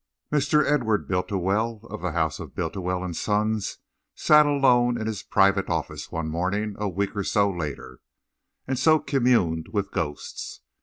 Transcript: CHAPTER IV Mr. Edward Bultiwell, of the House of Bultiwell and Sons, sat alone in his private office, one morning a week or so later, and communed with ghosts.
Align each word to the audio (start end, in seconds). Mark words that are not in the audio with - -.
CHAPTER 0.33 0.61
IV 0.61 0.65
Mr. 0.65 0.73
Edward 0.73 1.07
Bultiwell, 1.07 1.83
of 1.87 2.01
the 2.01 2.13
House 2.13 2.39
of 2.39 2.55
Bultiwell 2.55 3.03
and 3.03 3.15
Sons, 3.15 3.77
sat 4.15 4.47
alone 4.47 4.99
in 4.99 5.05
his 5.05 5.21
private 5.21 5.69
office, 5.69 6.11
one 6.11 6.27
morning 6.27 6.75
a 6.79 6.89
week 6.89 7.15
or 7.15 7.23
so 7.23 7.47
later, 7.51 7.99
and 8.67 8.81
communed 9.05 9.67
with 9.71 9.91
ghosts. 9.91 10.61